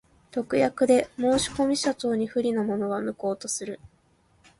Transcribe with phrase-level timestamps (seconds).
[0.31, 3.79] 特約で申込者等に不利なものは、無効とする。